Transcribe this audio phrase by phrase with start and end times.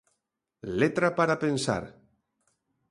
[0.79, 1.83] Letra para pensar.